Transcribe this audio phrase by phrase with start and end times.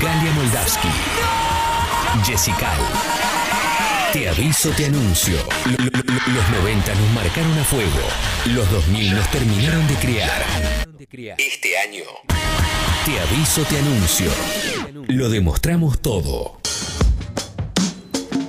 [0.00, 0.88] Galia Moldavsky.
[2.24, 2.72] Jessica.
[4.12, 5.36] Te aviso, te anuncio.
[5.66, 8.00] Los 90 nos marcaron a fuego.
[8.46, 10.44] Los 2000 nos terminaron de criar.
[11.38, 12.04] Este año.
[13.04, 14.30] Te aviso, te anuncio.
[15.08, 16.63] Lo demostramos todo.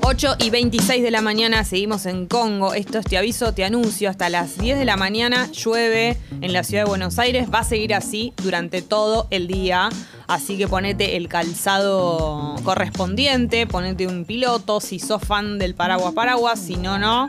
[0.07, 2.75] 8 y 26 de la mañana seguimos en Congo.
[2.75, 4.07] Esto es Te Aviso, Te Anuncio.
[4.07, 7.47] Hasta las 10 de la mañana llueve en la ciudad de Buenos Aires.
[7.51, 9.89] Va a seguir así durante todo el día.
[10.27, 16.59] Así que ponete el calzado correspondiente, ponete un piloto si sos fan del paraguas paraguas,
[16.59, 17.27] si no, no.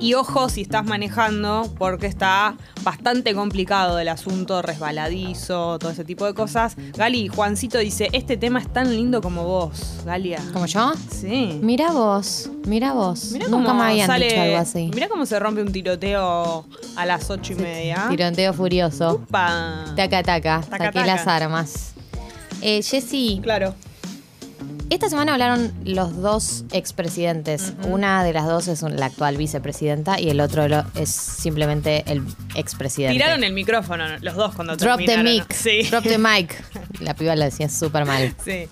[0.00, 6.24] Y ojo si estás manejando, porque está bastante complicado el asunto, resbaladizo, todo ese tipo
[6.24, 6.76] de cosas.
[6.96, 10.40] Gali, Juancito dice, este tema es tan lindo como vos, Galia.
[10.52, 10.92] ¿Como yo?
[11.10, 11.58] Sí.
[11.62, 13.32] Mira vos, mira vos.
[13.32, 14.90] Mirá Nunca cómo me habían sale- dicho algo así.
[14.94, 18.06] Mirá cómo se rompe un tiroteo a las ocho y media.
[18.08, 19.14] Tiroteo furioso.
[19.16, 19.84] Upa.
[19.96, 20.60] Taca, taca.
[20.60, 21.06] Taca, Saqué taca.
[21.06, 21.92] las armas.
[22.62, 23.74] Eh, Jessy, Claro.
[24.94, 27.72] Esta semana hablaron los dos expresidentes.
[27.86, 32.22] Una de las dos es la actual vicepresidenta y el otro es simplemente el
[32.54, 33.12] expresidente.
[33.18, 35.46] Tiraron el micrófono los dos cuando Drop the terminaron.
[35.48, 35.52] mic.
[35.52, 35.82] Sí.
[35.90, 36.64] Drop the mic.
[37.00, 38.34] La piba la decía súper mal.
[38.44, 38.66] Sí.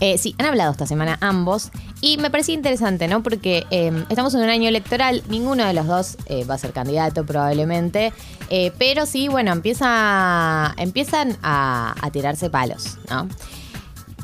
[0.00, 1.70] Eh, sí, han hablado esta semana ambos
[2.00, 3.22] y me parecía interesante, ¿no?
[3.24, 6.72] Porque eh, estamos en un año electoral, ninguno de los dos eh, va a ser
[6.72, 8.12] candidato probablemente,
[8.48, 13.28] eh, pero sí, bueno, empieza, empiezan a, a tirarse palos, ¿no?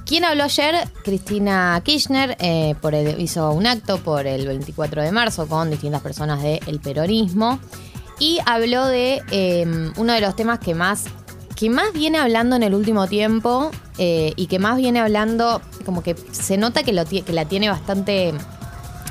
[0.06, 0.86] ¿Quién habló ayer?
[1.02, 2.74] Cristina Kirchner eh,
[3.18, 7.58] hizo un acto por el 24 de marzo con distintas personas del peronismo
[8.18, 9.64] y habló de eh,
[9.96, 11.04] uno de los temas que más,
[11.56, 16.02] que más viene hablando en el último tiempo eh, y que más viene hablando, como
[16.02, 17.04] que se nota que la
[17.46, 18.34] tiene bastante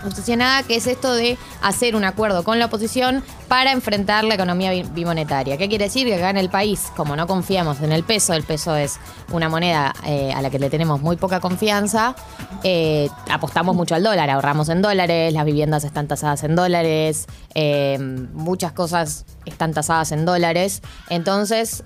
[0.06, 4.72] obsesionada, que es esto de hacer un acuerdo con la oposición para enfrentar la economía
[4.72, 5.58] bi- bimonetaria.
[5.58, 6.08] ¿Qué quiere decir?
[6.08, 9.00] Que acá en el país, como no confiamos en el peso, el peso es
[9.32, 12.16] una moneda eh, a la que le tenemos muy poca confianza,
[12.64, 17.98] eh, apostamos mucho al dólar, ahorramos en dólares, las viviendas están tasadas en dólares, eh,
[18.34, 21.84] muchas cosas están tasadas en dólares, entonces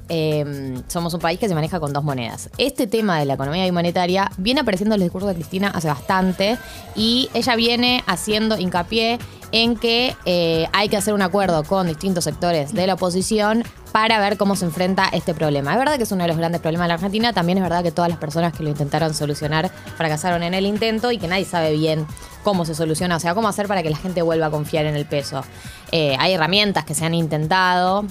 [0.88, 2.50] somos un país que se maneja con dos monedas.
[2.58, 6.58] Este tema de la economía bimonetaria viene apareciendo en el discurso de Cristina hace bastante
[6.96, 9.20] y ella viene haciendo hincapié
[9.52, 14.20] en que eh, hay que hacer un acuerdo con distintos sectores de la oposición para
[14.20, 15.72] ver cómo se enfrenta este problema.
[15.72, 17.84] Es verdad que es uno de los grandes problemas de la Argentina, también es verdad
[17.84, 21.46] que todas las personas que lo intentaron solucionar fracasaron en el intento y que nadie
[21.46, 22.06] sabe bien
[22.44, 24.96] cómo se soluciona, o sea, cómo hacer para que la gente vuelva a confiar en
[24.96, 25.44] el peso.
[25.92, 28.06] Eh, hay herramientas que se han intentado,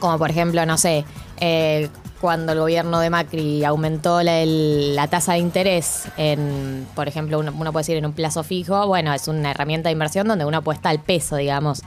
[0.00, 1.04] como por ejemplo, no sé,
[1.40, 1.88] eh,
[2.20, 7.82] cuando el gobierno de Macri aumentó la, tasa de interés en, por ejemplo, uno, puede
[7.82, 11.00] decir en un plazo fijo, bueno, es una herramienta de inversión donde uno apuesta al
[11.00, 11.82] peso, digamos.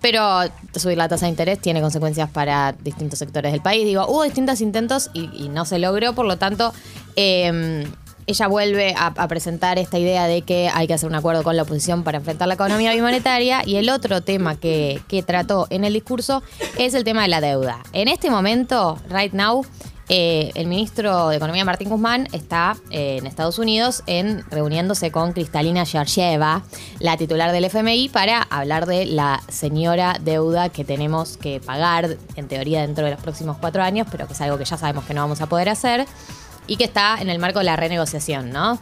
[0.00, 0.40] Pero
[0.74, 3.84] subir la tasa de interés tiene consecuencias para distintos sectores del país.
[3.84, 6.72] Digo, hubo distintos intentos y, y no se logró, por lo tanto,
[7.16, 7.86] eh,
[8.26, 11.62] ella vuelve a, presentar esta idea de que hay que hacer un acuerdo con la
[11.62, 13.62] oposición para enfrentar la economía bimonetaria.
[13.64, 16.42] Y el otro tema que, que trató en el discurso
[16.78, 17.80] es el tema de la deuda.
[17.92, 19.64] En este momento, right now,
[20.08, 25.32] eh, el ministro de Economía Martín Guzmán está eh, en Estados Unidos en reuniéndose con
[25.32, 26.62] Cristalina Georgieva,
[27.00, 32.46] la titular del FMI, para hablar de la señora deuda que tenemos que pagar, en
[32.46, 35.14] teoría, dentro de los próximos cuatro años, pero que es algo que ya sabemos que
[35.14, 36.06] no vamos a poder hacer
[36.66, 38.78] y que está en el marco de la renegociación, ¿no?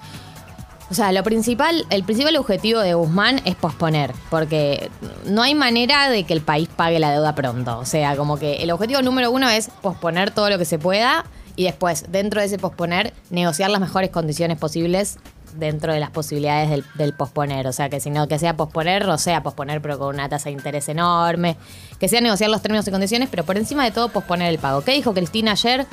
[0.91, 4.91] O sea, lo principal, el principal objetivo de Guzmán es posponer, porque
[5.25, 7.79] no hay manera de que el país pague la deuda pronto.
[7.79, 11.25] O sea, como que el objetivo número uno es posponer todo lo que se pueda
[11.57, 15.19] y después, dentro de ese posponer, negociar las mejores condiciones posibles
[15.57, 17.67] dentro de las posibilidades del, posponer.
[17.67, 20.45] O sea, que si no, que sea posponer, o sea, posponer pero con una tasa
[20.45, 21.57] de interés enorme,
[21.99, 24.83] que sea negociar los términos y condiciones, pero por encima de todo posponer el pago.
[24.83, 25.87] ¿Qué dijo Cristina ayer?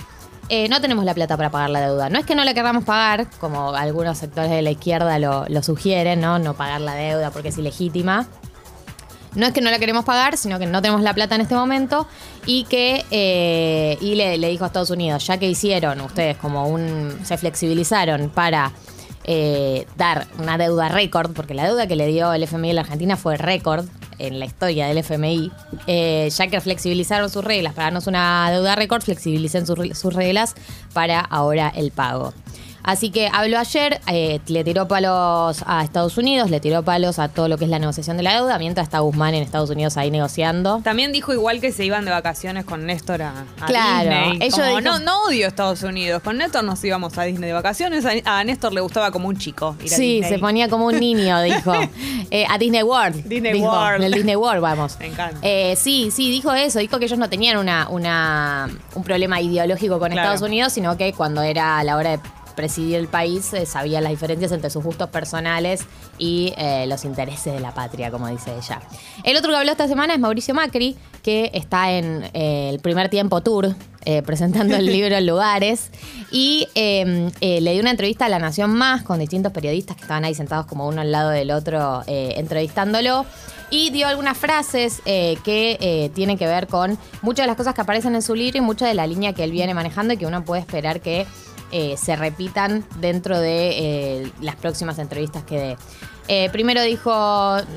[0.54, 2.10] Eh, no tenemos la plata para pagar la deuda.
[2.10, 6.20] No es que no la queramos pagar, como algunos sectores de la izquierda lo, sugieren,
[6.20, 6.40] ¿no?
[6.40, 8.28] No pagar la deuda porque es ilegítima.
[9.34, 11.56] No es que no la queremos pagar, sino que no tenemos la plata en este
[11.56, 12.06] momento
[12.46, 16.68] y que eh, y le, le dijo a Estados Unidos, ya que hicieron ustedes como
[16.68, 18.74] un se flexibilizaron para
[19.24, 22.82] eh, dar una deuda récord, porque la deuda que le dio el FMI a la
[22.82, 23.86] Argentina fue récord
[24.28, 25.52] en la historia del FMI,
[25.88, 30.14] eh, ya que flexibilizaron sus reglas para darnos una deuda récord, flexibilicen sus, re- sus
[30.14, 30.56] reglas
[30.94, 32.34] para ahora el pago.
[32.84, 37.30] Así que habló ayer, eh, le tiró palos a Estados Unidos, le tiró palos a
[37.30, 39.98] todo lo que es la negociación de la deuda, mientras está Guzmán en Estados Unidos
[39.98, 40.80] ahí negociando.
[40.84, 44.38] También dijo igual que se iban de vacaciones con Néstor a, a Claro, Disney.
[44.42, 46.22] ellos Como, dijo- no, no odio Estados Unidos.
[46.24, 48.06] Con Néstor nos íbamos a Disney de vacaciones.
[48.06, 49.76] A, a Néstor le gustaba como un chico.
[49.84, 50.30] ir a Sí, Disney.
[50.32, 51.74] se ponía como un niño, dijo.
[52.32, 53.24] Eh, a Disney World.
[53.28, 54.04] Disney dijo, World.
[54.04, 54.98] El Disney World, vamos.
[55.00, 55.38] Me encanta.
[55.44, 56.80] Eh, sí, sí, dijo eso.
[56.80, 60.30] Dijo que ellos no tenían una, una, un problema ideológico con Claro.
[60.30, 62.20] Estados Unidos, sino que cuando era la hora de
[62.53, 65.82] presidir el país eh, sabía las diferencias entre sus gustos personales
[66.18, 68.82] y eh, los intereses de la patria, como dice ella.
[69.24, 73.09] El otro que habló esta semana es Mauricio Macri, que está en eh, el primer
[73.09, 73.76] tiempo tour.
[74.26, 75.92] presentando el libro en lugares
[76.32, 80.34] y le dio una entrevista a La Nación Más con distintos periodistas que estaban ahí
[80.34, 83.28] sentados como uno al lado del otro entrevistándolo
[83.72, 87.74] y dio algunas frases eh, que eh, tienen que ver con muchas de las cosas
[87.74, 90.18] que aparecen en su libro y mucha de la línea que él viene manejando y
[90.18, 91.26] que uno puede esperar que
[91.72, 93.70] eh, se repitan dentro de
[94.23, 95.78] eh, las próximas entrevistas que dé.
[96.28, 97.12] Eh, primero dijo,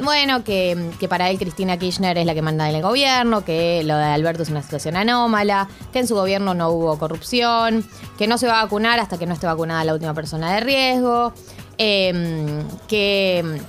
[0.02, 3.82] bueno, que, que para él Cristina Kirchner es la que manda en el gobierno, que
[3.84, 7.84] lo de Alberto es una situación anómala, que en su gobierno no hubo corrupción,
[8.18, 10.60] que no se va a vacunar hasta que no esté vacunada la última persona de
[10.60, 11.32] riesgo,
[11.78, 13.60] eh, que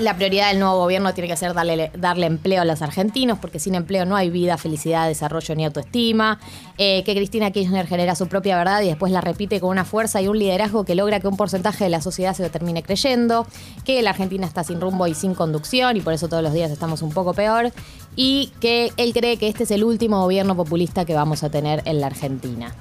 [0.00, 3.58] la prioridad del nuevo gobierno tiene que ser darle, darle empleo a los argentinos, porque
[3.58, 6.38] sin empleo no hay vida, felicidad, desarrollo ni autoestima.
[6.78, 10.20] Eh, que Cristina Kirchner genera su propia verdad y después la repite con una fuerza
[10.20, 13.46] y un liderazgo que logra que un porcentaje de la sociedad se lo termine creyendo.
[13.84, 16.70] Que la Argentina está sin rumbo y sin conducción y por eso todos los días
[16.70, 17.72] estamos un poco peor.
[18.16, 21.82] Y que él cree que este es el último gobierno populista que vamos a tener
[21.84, 22.74] en la Argentina.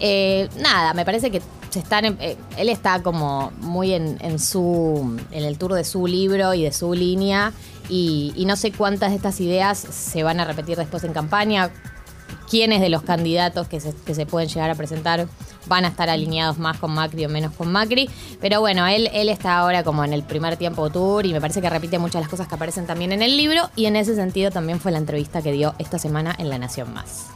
[0.00, 5.18] Eh, nada, me parece que se están, eh, él está como muy en, en su,
[5.30, 7.52] en el tour de su libro y de su línea
[7.90, 11.70] y, no sé cuántas de estas ideas se van a repetir después en campaña.
[12.48, 15.28] Quiénes de los candidatos que se, que se pueden llegar a presentar
[15.66, 18.10] van a estar alineados más con Macri o menos con Macri.
[18.40, 21.60] Pero bueno, él, él está ahora como en el primer tiempo tour y me parece
[21.60, 24.16] que repite muchas de las cosas que aparecen también en el libro y en ese
[24.16, 27.30] sentido también fue la entrevista que dio esta semana en La Nación Más.